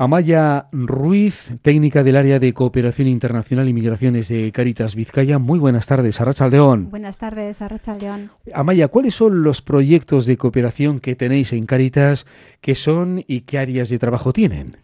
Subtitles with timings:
[0.00, 5.40] Amaya Ruiz, técnica del área de cooperación internacional y migraciones de Caritas Vizcaya.
[5.40, 6.88] Muy buenas tardes, Arrachaldeón.
[6.88, 8.30] Buenas tardes, Arrachaldeón.
[8.54, 12.26] Amaya, ¿cuáles son los proyectos de cooperación que tenéis en Caritas?
[12.60, 14.76] ¿Qué son y qué áreas de trabajo tienen?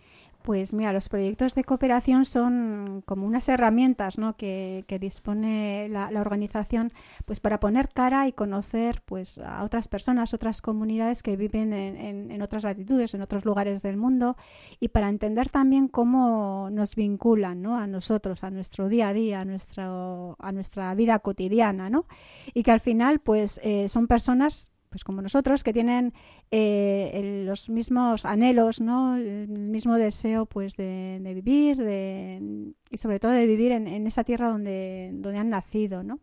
[0.44, 4.36] Pues mira, los proyectos de cooperación son como unas herramientas ¿no?
[4.36, 6.92] que, dispone la, organización
[7.24, 12.42] pues para poner cara y conocer pues a otras personas, otras comunidades que viven en,
[12.42, 14.36] otras latitudes, en otros lugares del mundo
[14.80, 17.78] y para entender también cómo nos vinculan ¿no?
[17.78, 22.04] a nosotros, a nuestro día a día, a, nuestro, a nuestra vida cotidiana, ¿no?
[22.52, 26.12] Y que al final pues eh, son personas pues como nosotros, que tienen
[26.52, 29.16] eh, los mismos anhelos, ¿no?
[29.16, 34.22] el mismo deseo pues de, vivir de, y sobre todo de vivir en, en, esa
[34.22, 36.04] tierra donde, donde han nacido.
[36.04, 36.20] ¿no?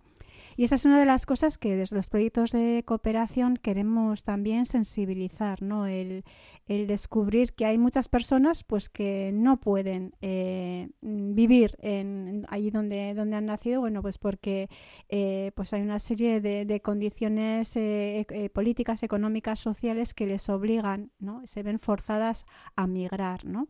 [0.57, 4.65] Y esa es una de las cosas que desde los proyectos de cooperación queremos también
[4.65, 5.87] sensibilizar, ¿no?
[5.87, 6.23] El,
[6.67, 13.35] descubrir que hay muchas personas pues que no pueden eh, vivir en, allí donde, donde
[13.35, 14.69] han nacido, bueno, pues porque
[15.09, 21.45] eh, pues hay una serie de, condiciones eh, políticas, económicas, sociales que les obligan, ¿no?
[21.45, 22.45] Se ven forzadas
[22.77, 23.67] a migrar, ¿no?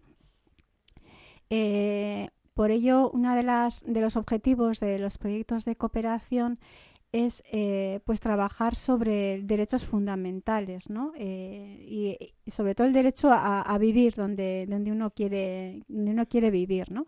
[2.54, 6.60] Por ello, uno de, de los objetivos de los proyectos de cooperación
[7.12, 11.12] es eh, pues trabajar sobre derechos fundamentales ¿no?
[11.18, 16.52] Eh, y, sobre todo el derecho a, vivir donde, donde, uno quiere, donde uno quiere
[16.52, 16.92] vivir.
[16.92, 17.08] ¿no?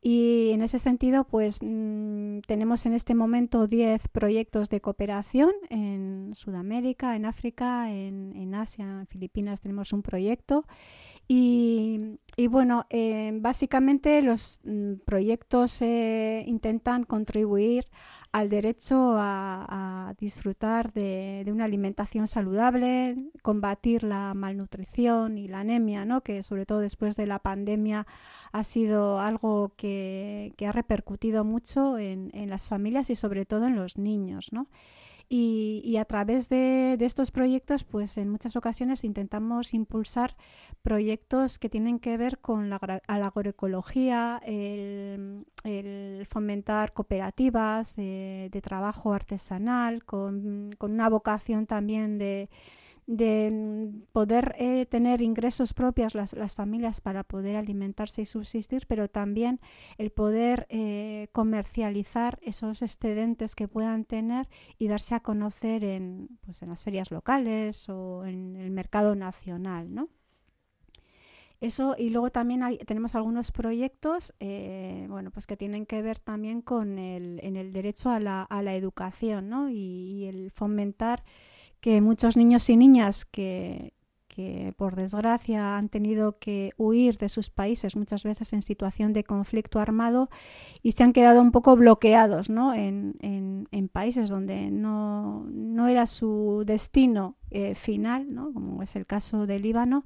[0.00, 6.32] Y en ese sentido, pues mm, tenemos en este momento 10 proyectos de cooperación en
[6.34, 10.66] Sudamérica, en África, en, en Asia, en Filipinas tenemos un proyecto
[11.26, 17.86] y, bueno, eh, básicamente los mm, proyectos eh, intentan contribuir
[18.32, 26.22] al derecho a, disfrutar de, una alimentación saludable, combatir la malnutrición y la anemia, ¿no?
[26.22, 28.06] que sobre todo después de la pandemia
[28.52, 33.76] ha sido algo que, ha repercutido mucho en, en, las familias y sobre todo en
[33.76, 34.52] los niños.
[34.52, 34.66] ¿no?
[35.28, 40.36] Y, a través de, estos proyectos, pues en muchas ocasiones intentamos impulsar
[40.82, 45.46] proyectos que tienen que ver con la, agroecología, el,
[46.30, 52.48] fomentar cooperativas de, trabajo artesanal, con una vocación también de
[53.06, 59.08] de poder eh, tener ingresos propios las, las, familias para poder alimentarse y subsistir, pero
[59.08, 59.60] también
[59.98, 64.48] el poder eh, comercializar esos excedentes que puedan tener
[64.78, 69.94] y darse a conocer en, pues, en las ferias locales o en el mercado nacional,
[69.94, 70.08] ¿no?
[71.60, 76.60] Eso, y luego también tenemos algunos proyectos eh, bueno, pues que tienen que ver también
[76.60, 79.70] con el, en el derecho a la, a la educación ¿no?
[79.70, 81.24] y el fomentar
[81.84, 83.92] que muchos niños y niñas que,
[84.26, 89.22] que por desgracia han tenido que huir de sus países muchas veces en situación de
[89.22, 90.30] conflicto armado
[90.82, 92.72] y se han quedado un poco bloqueados ¿no?
[92.72, 98.52] en, en, países donde no, no, era su destino eh, final, ¿no?
[98.52, 100.04] como es el caso del Líbano,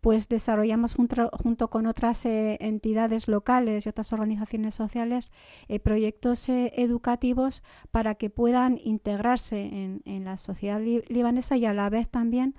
[0.00, 5.32] pues desarrollamos junto, con otras eh, entidades locales y otras organizaciones sociales
[5.68, 12.10] eh, proyectos educativos para que puedan integrarse en, la sociedad libanesa y a la vez
[12.10, 12.54] también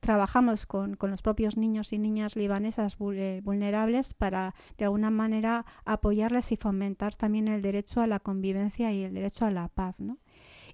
[0.00, 6.52] trabajamos con, los propios niños y niñas libanesas eh, vulnerables para de alguna manera apoyarles
[6.52, 9.96] y fomentar también el derecho a la convivencia y el derecho a la paz.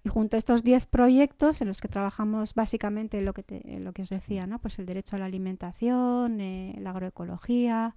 [0.04, 3.44] Y junto a estos 10 proyectos en los que trabajamos básicamente lo que,
[3.80, 4.60] lo que os decía, ¿no?
[4.60, 7.94] pues el derecho a la alimentación, eh, la agroecología,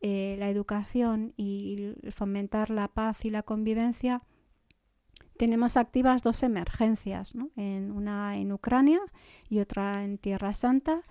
[0.00, 4.22] eh, la educación y fomentar la paz y la convivencia,
[5.38, 9.00] tenemos activas dos emergencias, en, una en Ucrania
[9.48, 11.02] y otra en Tierra Santa.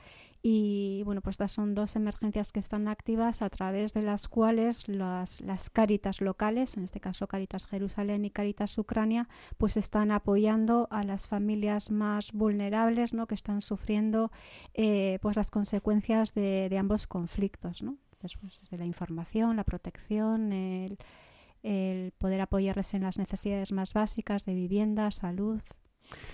[0.41, 4.87] Y bueno, pues estas son dos emergencias que están activas a través de las cuales
[4.87, 9.27] las, las Cáritas locales, en este caso Cáritas Jerusalén y Cáritas Ucrania,
[9.57, 13.27] pues están apoyando a las familias más vulnerables ¿no?
[13.27, 14.31] que están sufriendo
[14.73, 17.81] eh, pues las consecuencias de, ambos conflictos.
[17.81, 17.97] ¿no?
[18.13, 20.97] Entonces, pues, desde la información, la protección, el,
[21.63, 25.61] el poder apoyarles en las necesidades más básicas de vivienda, salud,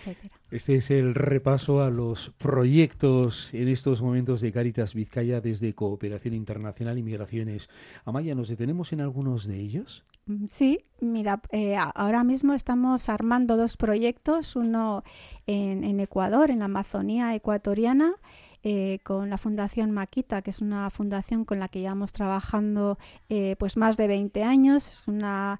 [0.06, 0.40] etcétera.
[0.54, 6.36] Este es el repaso a los proyectos en estos momentos de Caritas Vizcaya desde Cooperación
[6.36, 7.72] Internacional y Migraciones.
[8.06, 10.06] Amaya, ¿nos detenemos en algunos de ellos?
[10.28, 15.04] Mm, sí, mira, eh, ahora mismo estamos armando dos proyectos, uno
[15.48, 18.14] en, Ecuador, en la Amazonía ecuatoriana,
[18.62, 23.56] eh, con la Fundación Maquita, que es una fundación con la que llevamos trabajando eh,
[23.58, 24.88] pues más de 20 años.
[24.88, 25.60] Es una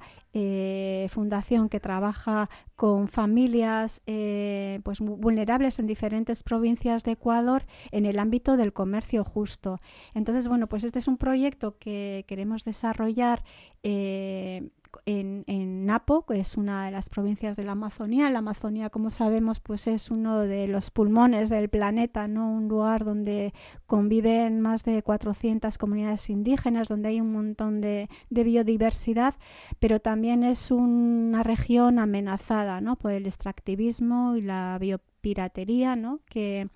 [1.10, 8.20] fundación que trabaja con familias eh, pues vulnerables en diferentes provincias de Ecuador en el
[8.20, 9.80] ámbito del comercio justo.
[10.14, 13.44] Entonces, bueno, pues este es un proyecto que queremos desarrollar
[13.84, 14.70] eh,
[15.06, 18.30] en, en, Napo, que es una de las provincias de la Amazonía.
[18.30, 22.52] La Amazonía, como sabemos, pues es uno de los pulmones del planeta, ¿no?
[22.52, 23.54] Un lugar donde
[23.86, 29.36] conviven más de 400 comunidades indígenas, donde hay un montón de, de biodiversidad,
[29.80, 32.98] pero también es una región amenazada, ¿no?
[32.98, 35.96] Por el extractivismo y la biopiratería.
[36.26, 36.70] Que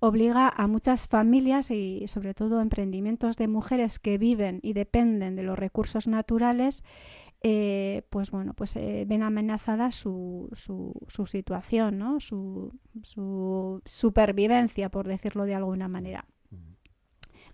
[0.00, 5.42] obliga a muchas familias y sobre todo emprendimientos de mujeres que viven y dependen de
[5.42, 6.82] los recursos naturales
[7.46, 10.48] eh, pues bueno, pues eh, ven amenazada su,
[11.26, 16.26] situación, su supervivencia, por decirlo de alguna manera.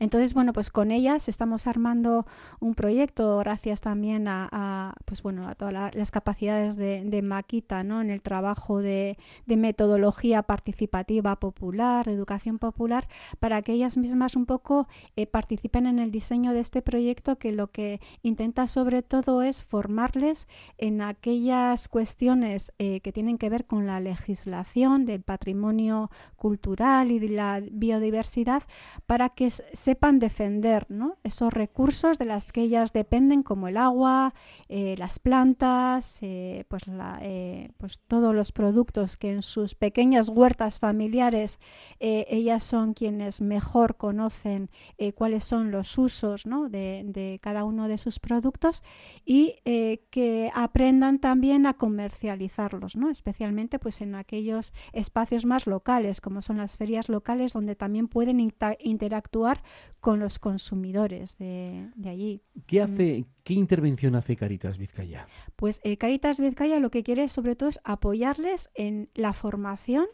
[0.01, 2.27] Entonces, bueno, pues con ellas estamos armando
[2.59, 8.01] un proyecto gracias también a, pues bueno, a todas las capacidades de, Maquita, ¿no?
[8.01, 13.09] En el trabajo de, metodología participativa popular, de educación popular,
[13.41, 17.53] para que ellas mismas un poco eh, participen en el diseño de este proyecto que
[17.53, 20.49] lo que intenta sobre todo es formarles
[20.79, 27.19] en aquellas cuestiones eh, que tienen que ver con la legislación del patrimonio cultural y
[27.19, 28.63] de la biodiversidad
[29.05, 30.87] para que se sepan defender
[31.25, 34.35] esos recursos de las que ellas dependen, como el agua,
[34.69, 36.85] eh, las plantas, eh, pues,
[37.23, 41.59] eh, pues, todos los productos que en sus pequeñas huertas familiares
[41.99, 44.71] ellas son quienes mejor conocen
[45.17, 48.83] cuáles son los usos de, cada uno de sus productos
[49.25, 53.11] y que aprendan también a comercializarlos, ¿no?
[53.11, 58.41] especialmente pues, en aquellos espacios más locales, como son las ferias locales, donde también pueden
[58.79, 59.63] interactuar
[60.01, 62.43] con los consumidores de, allí.
[62.67, 62.85] ¿Qué, mm.
[62.85, 65.27] hace, ¿Qué intervención hace Caritas Vizcaya?
[65.57, 70.07] Pues eh, Caritas Vizcaya lo que quiere sobre todo es apoyarles en la formación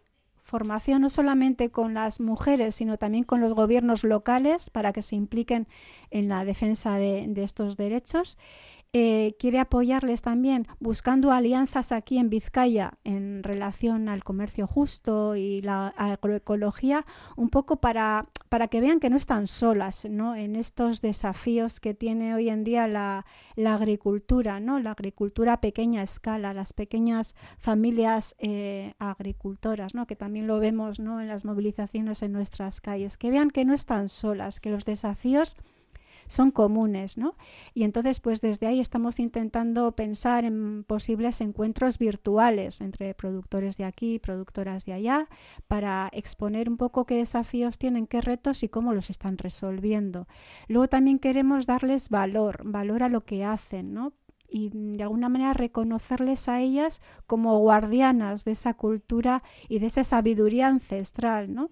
[0.43, 5.17] formación no solamente con las mujeres, sino también con los gobiernos locales para que se
[5.17, 5.67] impliquen
[6.11, 8.39] en la defensa de, de estos derechos
[8.99, 15.61] eh, quiere apoyarles también buscando alianzas aquí en Vizcaya en relación al comercio justo y
[15.61, 17.05] la agroecología,
[17.37, 20.35] un poco para, para que vean que no están solas ¿no?
[20.35, 24.79] en estos desafíos que tiene hoy en día la, la agricultura, ¿no?
[24.81, 30.07] la agricultura a pequeña escala, las pequeñas familias eh, agricultoras, ¿no?
[30.07, 31.21] que también lo vemos ¿no?
[31.21, 35.55] en las movilizaciones en nuestras calles, que vean que no están solas, que los desafíos
[36.27, 37.37] son comunes, ¿no?
[37.75, 43.85] Y entonces, pues desde ahí estamos intentando pensar en posibles encuentros virtuales entre productores de
[43.85, 45.29] aquí y productoras de allá
[45.69, 50.27] para exponer un poco qué desafíos tienen, qué retos y cómo los están resolviendo.
[50.69, 54.13] Luego también queremos darles valor, valor a lo que hacen, ¿no?
[54.49, 60.05] y de alguna manera reconocerles a ellas como guardianas de esa cultura y de esa
[60.05, 61.71] sabiduría ancestral, ¿no?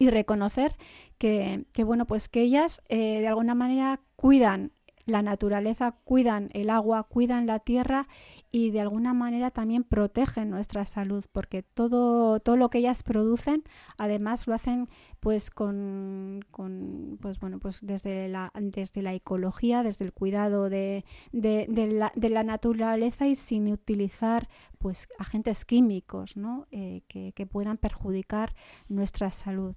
[0.00, 0.78] Y reconocer
[1.18, 4.72] que, bueno, pues que ellas eh, de alguna manera cuidan
[5.04, 8.08] la naturaleza, cuidan el agua, cuidan la tierra
[8.50, 13.62] y de alguna manera también protegen nuestra salud, porque todo, todo lo que ellas producen,
[13.98, 14.88] además lo hacen
[15.20, 21.04] pues con, con pues bueno, pues desde la, desde la ecología, desde el cuidado de,
[21.32, 24.48] de, la, de la, naturaleza y sin utilizar
[24.78, 26.66] pues agentes químicos ¿no?
[26.70, 28.54] Eh, que, que puedan perjudicar
[28.88, 29.76] nuestra salud.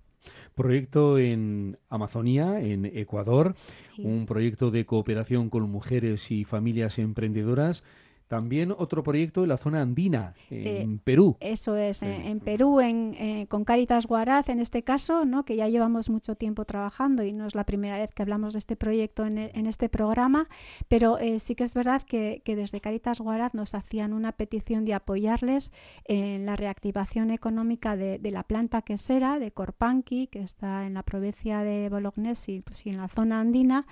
[0.55, 3.55] Proyecto en Amazonía, en Ecuador,
[3.97, 7.83] un proyecto de cooperación con mujeres y familias emprendedoras
[8.33, 11.37] también otro proyecto en la zona andina, en eh, Perú.
[11.39, 15.45] Eso es, en, Perú, en, eh, con Caritas Guaraz en este caso, ¿no?
[15.45, 18.59] que ya llevamos mucho tiempo trabajando y no es la primera vez que hablamos de
[18.59, 20.47] este proyecto en, en este programa,
[20.87, 24.83] pero eh, sí que es verdad que, que, desde Caritas Guaraz nos hacían una petición
[24.83, 25.71] de apoyarles
[26.05, 31.03] en la reactivación económica de, de la planta quesera de Corpanqui, que está en la
[31.03, 33.85] provincia de Bolognesi pues, y en la zona andina,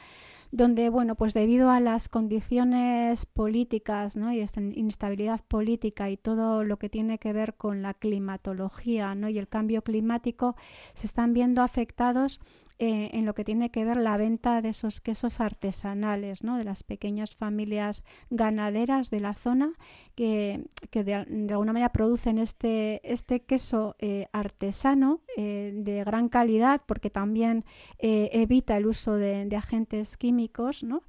[0.52, 4.31] donde, bueno, pues debido a las condiciones políticas ¿no?
[4.34, 9.30] Y esta inestabilidad política y todo lo que tiene que ver con la climatología ¿no?
[9.30, 10.56] y el cambio climático,
[10.94, 12.40] se están viendo afectados
[12.84, 16.58] eh, en lo que tiene que ver la venta de esos quesos artesanales, ¿no?
[16.58, 19.74] de las pequeñas familias ganaderas de la zona
[20.16, 27.12] que, de, alguna manera producen este, este queso eh, artesano eh, de gran calidad porque
[27.12, 27.66] también
[28.00, 30.84] evita el uso de, de agentes químicos.
[30.84, 31.04] ¿no?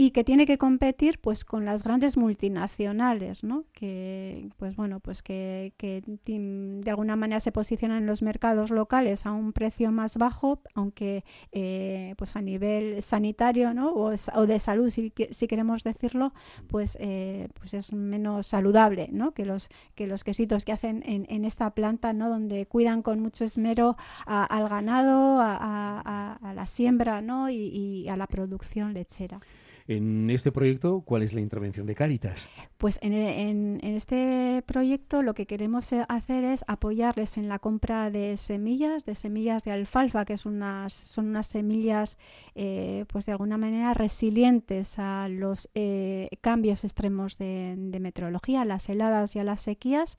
[0.00, 3.64] Y que tiene que competir pues con las grandes multinacionales, ¿no?
[3.72, 9.32] Que pues bueno, pues que, de alguna manera se posicionan en los mercados locales a
[9.32, 13.90] un precio más bajo, aunque eh, pues a nivel sanitario, ¿no?
[13.90, 16.32] O, o de salud, si, si, queremos decirlo,
[16.68, 19.32] pues eh, pues es menos saludable, ¿no?
[19.32, 22.28] Que los que los quesitos que hacen en, en esta planta, ¿no?
[22.28, 27.50] Donde cuidan con mucho esmero al ganado, a, a, la siembra, ¿no?
[27.50, 29.40] Y a la producción lechera.
[29.88, 32.46] En este proyecto, ¿cuál es la intervención de Cáritas?
[32.76, 39.06] Pues en, este proyecto lo que queremos hacer es apoyarles en la compra de semillas,
[39.06, 42.18] de semillas de alfalfa, que son unas semillas,
[42.54, 48.90] eh, pues de alguna manera resilientes a los eh, cambios extremos de, meteorología, a las
[48.90, 50.18] heladas y a las sequías,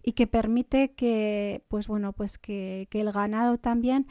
[0.00, 4.06] y que permite que, pues bueno, pues que el ganado también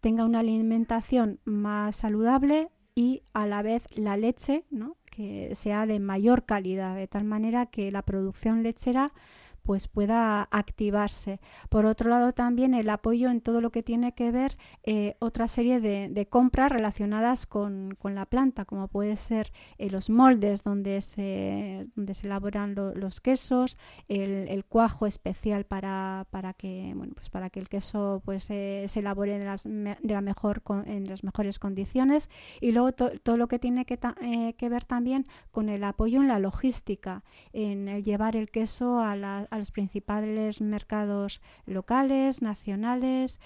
[0.00, 4.96] tenga una alimentación más saludable, y a la vez la leche, ¿no?
[5.12, 9.12] que sea de mayor calidad, de tal manera que la producción lechera
[9.62, 11.40] pues pueda activarse.
[11.68, 15.48] Por otro lado, también el apoyo en todo lo que tiene que ver eh, otra
[15.48, 21.86] serie de, compras relacionadas con, la planta, como puede ser eh, los moldes donde se,
[21.94, 23.76] donde se elaboran los quesos,
[24.08, 29.38] el, cuajo especial para, para, que, bueno, pues para que el queso pues, se elabore
[29.38, 33.84] de las, de la mejor, en las mejores condiciones y luego todo lo que tiene
[33.84, 38.50] que, eh, que ver también con el apoyo en la logística, en el llevar el
[38.50, 43.40] queso a la, a los principales mercados locales, nacionales,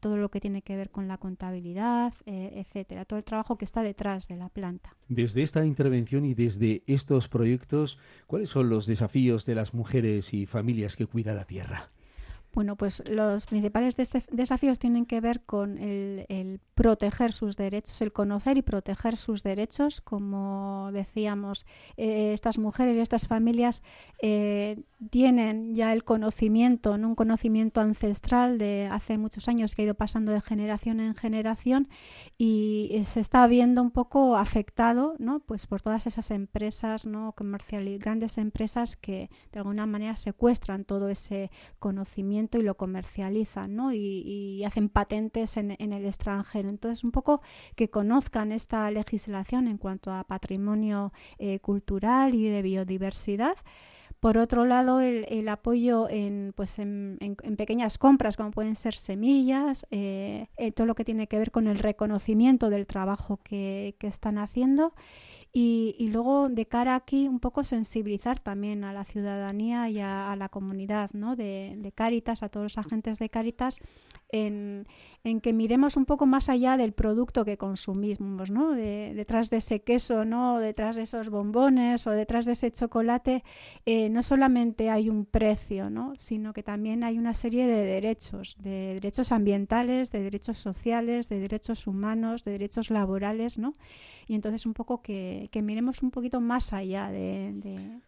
[0.00, 3.64] todo lo que tiene que ver con la contabilidad, eh, etcétera, todo el trabajo que
[3.64, 4.96] está detrás de la planta.
[5.08, 10.46] Desde esta intervención y desde estos proyectos, ¿cuáles son los desafíos de las mujeres y
[10.46, 11.90] familias que cuidan la tierra?
[12.52, 18.56] Bueno, pues los principales desafíos tienen que ver con el, proteger sus derechos, el conocer
[18.56, 20.00] y proteger sus derechos.
[20.00, 21.64] Como decíamos,
[21.96, 23.84] eh, estas mujeres y estas familias
[24.20, 29.94] eh, tienen ya el conocimiento, un conocimiento ancestral de hace muchos años que ha ido
[29.94, 31.88] pasando de generación en generación
[32.36, 35.40] y se está viendo un poco afectado ¿no?
[35.40, 37.32] pues por todas esas empresas ¿no?
[37.32, 43.92] comerciales, grandes empresas que de alguna manera secuestran todo ese conocimiento y lo comercializan ¿no?
[43.92, 46.68] y, hacen patentes en, el extranjero.
[46.68, 47.40] Entonces, un poco
[47.76, 53.56] que conozcan esta legislación en cuanto a patrimonio eh, cultural y de biodiversidad.
[54.20, 57.18] Por otro lado, el, apoyo en, pues en,
[57.56, 61.66] pequeñas compras, como pueden ser semillas, eh, eh, todo lo que tiene que ver con
[61.66, 64.92] el reconocimiento del trabajo que, están haciendo.
[65.54, 70.50] Y, luego, de cara aquí, un poco sensibilizar también a la ciudadanía y a, la
[70.50, 71.34] comunidad ¿no?
[71.34, 73.80] de, de Cáritas, a todos los agentes de Cáritas,
[74.32, 74.86] en,
[75.42, 78.72] que miremos un poco más allá del producto que consumimos, ¿no?
[78.72, 80.58] detrás de ese queso, ¿no?
[80.58, 83.44] detrás de esos bombones o detrás de ese chocolate,
[83.86, 86.14] eh, no solamente hay un precio, ¿no?
[86.16, 91.40] sino que también hay una serie de derechos, de derechos ambientales, de derechos sociales, de
[91.40, 93.72] derechos humanos, de derechos laborales, ¿no?
[94.26, 98.00] Y entonces un poco que, miremos un poquito más allá de,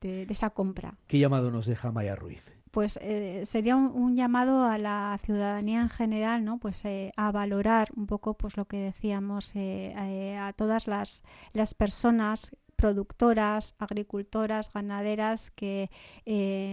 [0.00, 0.98] de esa compra.
[1.06, 2.61] ¿Qué llamado nos deja Maya Ruiz?
[2.72, 6.58] Pues eh, sería un, llamado a la ciudadanía en general, ¿no?
[6.58, 11.74] Pues eh, a valorar un poco, pues lo que decíamos, eh, a todas las, las
[11.74, 15.90] personas productoras, agricultoras, ganaderas que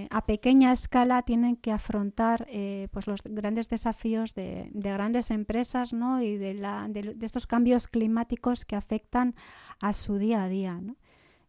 [0.10, 2.48] a pequeña escala tienen que afrontar
[2.90, 6.20] pues los grandes desafíos de, grandes empresas ¿no?
[6.20, 9.36] y de, la, de, de, estos cambios climáticos que afectan
[9.80, 10.80] a su día a día.
[10.82, 10.96] ¿no?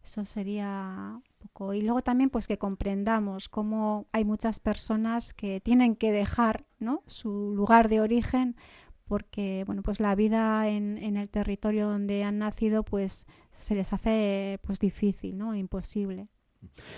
[0.03, 1.73] Eso sería poco.
[1.73, 7.03] Y luego también pues que comprendamos cómo hay muchas personas que tienen que dejar ¿no?
[7.07, 8.55] su lugar de origen
[9.05, 13.91] porque bueno pues la vida en, en el territorio donde han nacido pues se les
[13.93, 15.55] hace pues difícil, ¿no?
[15.55, 16.27] imposible.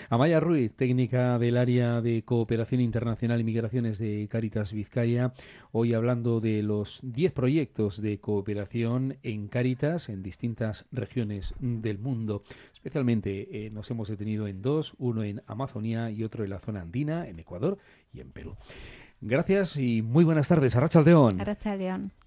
[0.10, 5.34] Amaya Ruiz, técnica del área de cooperación internacional y migraciones de Caritas Vizcaya,
[5.72, 12.44] hoy hablando de los 10 proyectos de cooperación en Caritas en distintas regiones del mundo.
[12.74, 16.82] Especialmente eh, nos hemos detenido en dos, uno en Amazonía y otro en la zona
[16.82, 17.78] andina, en Ecuador
[18.14, 18.56] y en Perú.
[19.22, 20.76] Gracias y muy buenas tardes.
[20.76, 21.40] Arracha León.
[21.40, 22.12] Arracha León.